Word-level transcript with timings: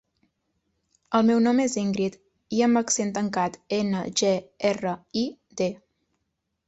El 1.17 1.27
meu 1.27 1.41
nom 1.47 1.59
és 1.65 1.75
Íngrid: 1.81 2.17
i 2.59 2.63
amb 2.69 2.81
accent 2.83 3.13
tancat, 3.19 3.59
ena, 3.81 4.01
ge, 4.23 4.35
erra, 4.71 4.95
i, 5.23 5.27
de. 5.63 5.69